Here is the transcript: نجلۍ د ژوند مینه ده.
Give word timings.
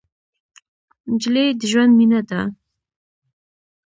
نجلۍ 1.11 1.47
د 1.59 1.61
ژوند 1.71 1.93
مینه 1.99 2.21
ده. 2.29 2.41